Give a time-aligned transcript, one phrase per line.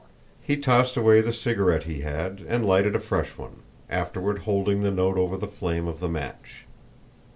[0.41, 3.57] He tossed away the cigarette he had and lighted a fresh one,
[3.87, 6.65] afterward holding the note over the flame of the match.